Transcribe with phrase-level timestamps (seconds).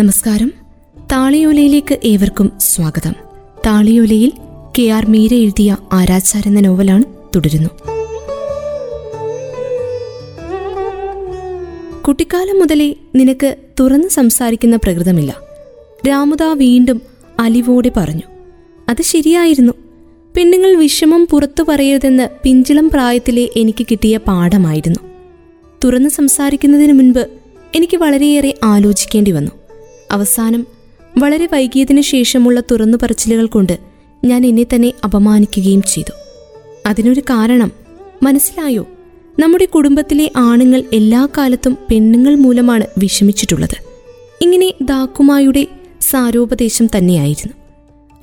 [0.00, 0.52] നമസ്കാരം.
[1.12, 3.12] താളിയോലയിലേക്ക് ഏവർക്കും സ്വാഗതം.
[3.66, 4.32] താളിയോലയിൽ
[4.78, 7.02] കെ ആർ മീര എഴുതിയ ആരാച്ചാർ എന്ന നോവലാണ്
[7.36, 7.68] തുടരുന്നു.
[12.00, 15.36] കുട്ടിക്കാലം മുതലേ നിനക്ക് തുറന്ന് സംസാരിക്കുന്ന പ്രകൃതമില്ല.
[16.08, 17.02] രാമുദ വീണ്ടും
[17.38, 18.22] അലിവോടെ പറഞ്ഞു
[18.88, 19.72] അത് ശരിയായിരുന്നു.
[20.36, 24.98] പെണ്ണുങ്ങൾ വിഷമം പുറത്തു പറയരുതെന്ന് പിഞ്ചിളം പ്രായത്തിലെ എനിക്ക് കിട്ടിയ പാഠമായിരുന്നു.
[25.84, 27.28] തുറന്ന് സംസാരിക്കുന്നതിന് മുൻപ്
[27.74, 29.59] എനിക്ക് വളരെയേറെ ആലോചിക്കേണ്ടി വന്നു.
[30.10, 30.66] അവസാനം
[31.18, 33.78] വളരെ വൈകിയതിനു ശേഷമുള്ള തുറന്നു പറച്ചിലുകൾ കൊണ്ട്
[34.24, 36.12] ഞാൻ എന്നെ തന്നെ അപമാനിക്കുകയും ചെയ്തു.
[36.86, 37.72] അതിനൊരു കാരണം
[38.22, 38.88] മനസ്സിലായോ?
[39.38, 43.76] നമ്മുടെ കുടുംബത്തിലെ ആണുങ്ങൾ എല്ലാ കാലത്തും പെണ്ണുങ്ങൾ മൂലമാണ് വിഷമിച്ചിട്ടുള്ളത്.
[44.42, 45.66] ഇങ്ങനെ ദാക്കുമായുടെ
[46.00, 47.52] സാരോപദേശം തന്നെയായിരുന്നു.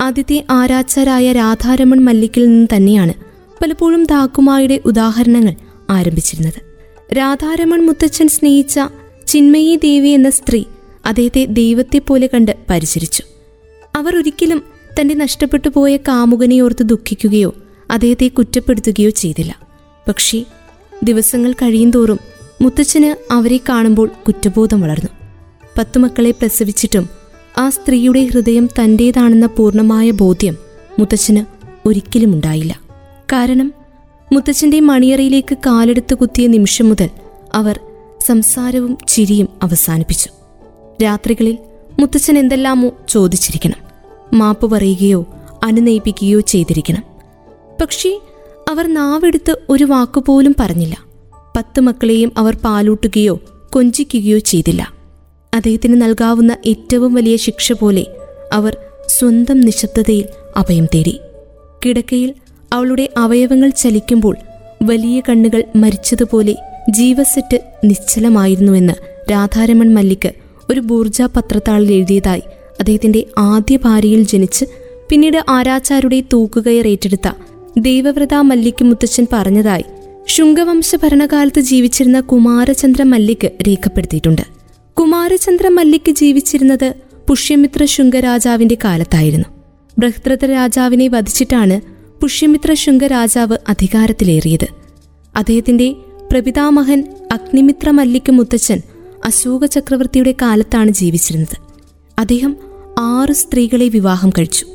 [0.00, 3.14] ആദ്യത്തെ ആരാച്ചാരായ രാധാരമൺ മല്ലിക്കിൽ നിന്ന് തന്നെയാണ്
[3.62, 5.54] പലപ്പോഴും ദാക്കുമായുടെ ഉദാഹരണങ്ങൾ
[5.90, 6.60] ആരംഭിച്ചിരുന്നത്.
[7.16, 8.80] രാധാരമൺ മുത്തച്ഛൻ സ്നേഹിച്ച
[9.26, 10.64] ചിന്മയി ദേവി എന്ന സ്ത്രീ
[11.06, 13.22] അദ്ദേഹത്തെ ദൈവത്തെപ്പോലെ കണ്ട് പരിചരിച്ചു.
[13.96, 14.62] അവർ ഒരിക്കലും
[15.00, 17.54] തന്റെ നഷ്ടപ്പെട്ടു പോയ കാമുകനെ ഓർത്ത് ദുഃഖിക്കുകയോ
[17.90, 19.58] അദ്ദേഹത്തെ കുറ്റപ്പെടുത്തുകയോ ചെയ്തില്ല.
[20.08, 20.44] പക്ഷേ
[21.02, 22.18] ദിവസങ്ങൾ കഴിയുന്തോറും
[22.62, 25.08] മുത്തച്ഛന് അവരെ കാണുമ്പോൾ കുറ്റബോധം വളർന്നു.
[25.78, 27.08] പത്തു മക്കളെ പ്രസവിച്ചിട്ടും
[27.58, 30.56] ആ സ്ത്രീയുടെ ഹൃദയം തന്റേതാണെന്ന പൂർണമായ ബോധ്യം
[30.98, 31.44] മുത്തച്ഛന്
[31.88, 32.80] ഒരിക്കലും ഉണ്ടായില്ല.
[33.32, 33.72] കാരണം
[34.32, 37.10] മുത്തച്ഛന്റെ മണിയറയിലേക്ക് കാലെടുത്ത് കുത്തിയ നിമിഷം മുതൽ
[37.54, 37.80] അവർ
[38.26, 40.30] സംസാരവും ചിരിയും അവസാനിപ്പിച്ചു.
[41.02, 41.58] രാത്രികളിൽ
[42.00, 43.88] മുത്തച്ഛൻ എന്തെല്ലാമോ ചോദിച്ചിരിക്കണം.
[44.32, 45.26] മാപ്പ് പറയുകയോ
[45.64, 47.02] അനുനയിപ്പിക്കുകയോ ചെയ്തിരിക്കണം.
[47.80, 48.20] പക്ഷേ
[48.70, 50.96] അവർ നാവെടുത്ത് ഒരു വാക്കുപോലും പറഞ്ഞില്ല.
[51.56, 53.40] പത്ത് മക്കളെയും അവർ പാലൂട്ടുകയോ
[53.72, 54.92] കൊഞ്ചിക്കുകയോ ചെയ്തില്ല.
[55.54, 58.06] അദ്ദേഹത്തിന് നൽകാവുന്ന ഏറ്റവും വലിയ ശിക്ഷ പോലെ
[58.52, 58.76] അവർ
[59.08, 60.24] സ്വന്തം നിശബ്ദതയിൽ
[60.56, 61.20] അഭയം തേടി.
[61.86, 62.34] കിടക്കയിൽ
[62.72, 64.36] അവളുടെ അവയവങ്ങൾ ചലിക്കുമ്പോൾ
[64.82, 66.56] വലിയ കണ്ണുകൾ മരിച്ചതുപോലെ
[66.90, 68.92] ജീവസെറ്റ് നിശ്ചലമായിരുന്നുവെന്ന്
[69.30, 70.32] രാധാരമൺ മല്ലിക്ക്
[70.70, 72.42] ഒരു ബൂർജ പത്രത്താളിൽ എഴുതിയതായി.
[72.80, 74.64] അദ്ദേഹത്തിന്റെ ആദ്യ ഭാര്യയിൽ ജനിച്ച്
[75.10, 77.28] പിന്നീട് ആരാച്ചാരുടെ തൂക്കുകയർ ഏറ്റെടുത്ത
[77.78, 79.84] ദേവവ്രത മല്ലിക്ക് മുത്തച്ഛൻ പറഞ്ഞതായി
[80.26, 84.42] ശുംഗവംശ ഭരണകാലത്ത് ജീവിച്ചിരുന്ന കുമാരചന്ദ്ര മല്ലിക്ക് രേഖപ്പെടുത്തിയിട്ടുണ്ട്.
[85.00, 86.94] കുമാരചന്ദ്ര മല്ലിക്ക് ജീവിച്ചിരുന്നത്
[87.28, 89.48] പുഷ്യമിത്ര ശുംഗരാജാവിന്റെ കാലത്തായിരുന്നു.
[89.98, 91.80] ബൃഹദ്രഥ രാജാവിനെ വധിച്ചിട്ടാണ്
[92.20, 94.66] പുഷ്യമിത്ര ശുംഗരാജാവ് അധികാരത്തിലേറിയത്.
[95.36, 95.94] അദ്ദേഹത്തിന്റെ
[96.32, 98.82] പ്രപിതാമഹൻ അഗ്നിമിത്ര മല്ലിക്ക് മുത്തച്ഛൻ
[99.24, 101.56] അശോക ചക്രവർത്തിയുടെ കാലത്താണ് ജീവിച്ചിരുന്നത്.
[102.18, 102.56] അദ്ദേഹം
[102.98, 104.66] ആറ് സ്ത്രീകളെ വിവാഹം കഴിച്ചു.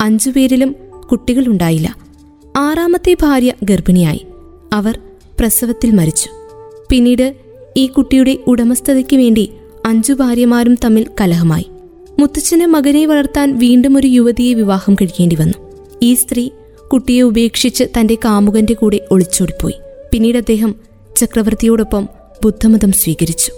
[0.00, 0.76] അഞ്ചു അഞ്ചുപേരിലും
[1.10, 1.96] കുട്ടികളുണ്ടായില്ല
[2.56, 4.26] ആറാമത്തെ ഭാര്യ ഗർഭിണിയായി.
[4.72, 5.00] അവർ
[5.40, 6.28] പ്രസവത്തിൽ മരിച്ചു.
[6.90, 7.34] പിന്നീട്
[7.76, 9.52] ഈ കുട്ടിയുടെ ഉടമസ്ഥതയ്ക്ക് വേണ്ടി
[9.86, 11.66] അഞ്ചു ഭാര്യമാരും തമ്മിൽ കലഹമായി.
[12.18, 15.72] മുത്തച്ഛന് മകനെ വളർത്താൻ വീണ്ടും ഒരു യുവതിയെ വിവാഹം കഴിക്കേണ്ടി വന്നു.
[16.02, 16.50] ഈ സ്ത്രീ
[16.92, 19.74] കുട്ടിയെ ഉപേക്ഷിച്ച് തന്റെ കാമുകന്റെ കൂടെ ഒളിച്ചോടിപ്പോയി.
[20.12, 20.74] പിന്നീട് അദ്ദേഹം
[21.16, 22.08] ചക്രവർത്തിയോടൊപ്പം
[22.44, 23.52] ബുദ്ധമതം സ്വീകരിച്ചു.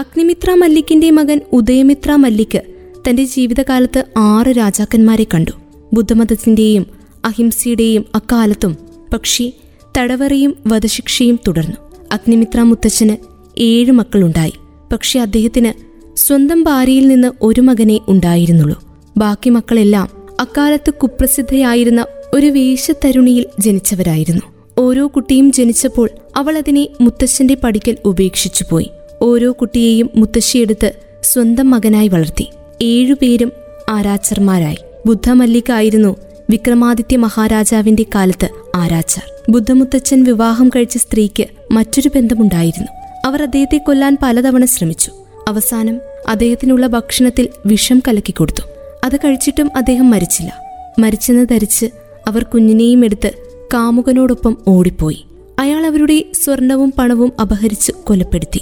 [0.00, 2.62] അഗ്നിമിത്ര മല്ലിക്കിന്റെ മകൻ ഉദയമിത്ര മല്ലിക്ക്
[3.08, 5.50] തന്റെ ജീവിതകാലത്ത് ആറ് രാജാക്കന്മാരെ കണ്ടു.
[5.92, 6.86] ബുദ്ധമതത്തിന്റെയും
[7.24, 8.76] അഹിംസയുടെയും അക്കാലത്തും
[9.12, 9.52] പക്ഷി
[9.98, 11.76] തടവറയും വധശിക്ഷയും തുടർന്നു.
[12.12, 13.16] അഗ്നിമിത്ര മുത്തച്ഛന്
[13.58, 14.52] ഏഴ് മക്കളുണ്ടായി.
[14.92, 15.72] പക്ഷെ അദ്ദേഹത്തിന്
[16.18, 18.84] സ്വന്തം ഭാര്യയിൽ നിന്ന് ഒരു മകനെ ഉണ്ടായിരുന്നുള്ളൂ.
[19.16, 20.08] ബാക്കി മക്കളെല്ലാം
[20.40, 24.42] അക്കാലത്ത് കുപ്രസിദ്ധയായിരുന്ന ഒരു വേഷത്തരുണിയിൽ ജനിച്ചവരായിരുന്നു.
[24.78, 28.90] ഓരോ കുട്ടിയും ജനിച്ചപ്പോൾ അവൾ അതിനെ മുത്തച്ഛന്റെ പടിക്കൽ ഉപേക്ഷിച്ചുപോയി.
[29.22, 30.92] ഓരോ കുട്ടിയെയും മുത്തശ്ശിയെടുത്ത്
[31.22, 32.46] സ്വന്തം മകനായി വളർത്തി.
[32.82, 33.52] ഏഴുപേരും
[33.88, 34.76] ആരാച്ചർമാരായി.
[35.06, 36.16] ബുദ്ധമല്ലിക്കായിരുന്നു
[36.50, 39.52] വിക്രമാദിത്യ മഹാരാജാവിന്റെ കാലത്ത് ആരാച്ചാർ.
[39.52, 42.88] ബുദ്ധമുത്തച്ഛൻ വിവാഹം കഴിച്ച സ്ത്രീക്ക് മറ്റൊരു ബന്ധമുണ്ടായിരുന്നു.
[43.24, 45.12] അവർ അദ്ദേഹത്തെ കൊല്ലാൻ പലതവണ ശ്രമിച്ചു.
[45.48, 48.62] അവസാനം അദ്ദേഹത്തിനുള്ള ഭക്ഷണത്തിൽ വിഷം കലക്കി കൊടുത്തു.
[49.04, 50.52] അത് കഴിച്ചിട്ടും അദ്ദേഹം മരിച്ചില്ല.
[50.98, 51.86] മരിച്ചെന്ന് ധരിച്ച്
[52.26, 53.30] അവർ കുഞ്ഞിനെയും എടുത്ത്
[53.74, 55.24] കാമുകനോടൊപ്പം ഓടിപ്പോയി.
[55.58, 58.60] അയാൾ അവരുടെ സ്വർണവും പണവും അപഹരിച്ച് കൊലപ്പെടുത്തി.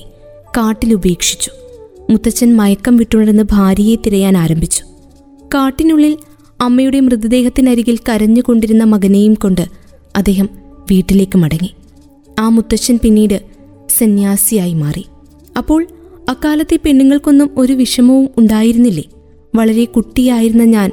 [0.58, 1.50] കാട്ടിലുപേക്ഷിച്ചു
[2.10, 4.84] മുത്തച്ഛൻ മയക്കം വിട്ടുണർന്ന് ഭാര്യയെ തിരയാൻ ആരംഭിച്ചു.
[5.54, 6.16] കാട്ടിനുള്ളിൽ
[6.60, 9.69] അമ്മയുടെ മൃതദേഹത്തിനരികിൽ കരഞ്ഞുകൊണ്ടിരുന്ന മകനെയും കൊണ്ട്
[10.16, 10.48] അദ്ദേഹം
[10.91, 11.74] വീട്ടിലേക്ക് മടങ്ങി.
[12.38, 13.42] ആ മുത്തച്ഛൻ പിന്നീട്
[13.98, 15.06] സന്യാസിയായി മാറി.
[15.56, 15.87] അപ്പോൾ
[16.28, 19.04] അക്കാലത്തെ പെണ്ണുങ്ങൾക്കൊന്നും ഒരു വിഷമവും ഉണ്ടായിരുന്നില്ലേ?
[19.54, 20.90] വളരെ കുട്ടിയായിരുന്ന ഞാൻ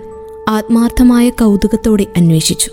[0.49, 2.71] ആത്മാർത്ഥമായ കൗതുകത്തോടെ അന്വേഷിച്ചു.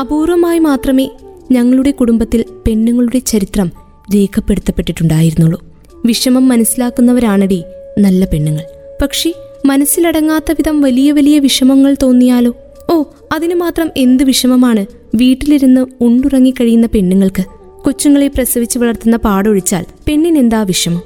[0.00, 1.10] അപൂർവമായി മാത്രമേ
[1.52, 3.72] ഞങ്ങളുടെ കുടുംബത്തിൽ പെണ്ണുങ്ങളുടെ ചരിത്രം
[4.14, 5.73] രേഖപ്പെടുത്തപ്പെട്ടിട്ടുണ്ടായിരുന്നുള്ളൂ.
[6.06, 7.64] വിഷമം മനസ്സിലാക്കുന്നവരാണടി
[7.98, 8.64] നല്ല പെണ്ണുങ്ങൾ.
[9.02, 9.32] പക്ഷേ
[9.66, 12.56] മനസ്സിലടങ്ങാത്ത വിധം വലിയ വലിയ വിഷമങ്ങൾ തോന്നിയാലോ?
[12.90, 13.02] ഓ
[13.34, 17.44] അതിനു മാത്രം എന്ത് വിഷമമാണ് വീട്ടിലിരുന്ന് ഉണ്ടുറങ്ങിക്കഴിയുന്ന പെണ്ണുങ്ങൾക്ക്?
[17.84, 21.02] കൊച്ചുങ്ങളെ പ്രസവിച്ചു വളർത്തുന്ന പാടൊഴിച്ചാൽ പെണ്ണിനെന്താ വിഷമം?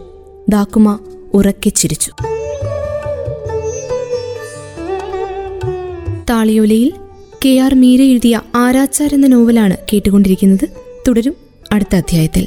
[0.48, 0.98] ദാക്കുമ
[1.34, 2.12] ഉറക്കെ ചിരിച്ചു.
[6.30, 6.92] താളിയോലയിൽ
[7.44, 10.68] കെ ആർ മീര എഴുതിയ ആരാച്ചാർ എന്ന നോവലാണ് കേട്ടുകൊണ്ടിരിക്കുന്നത്.
[11.08, 11.34] തുടരും
[11.72, 12.46] അടുത്ത അധ്യായത്തിൽ.